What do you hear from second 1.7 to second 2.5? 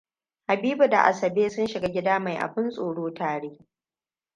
gida mai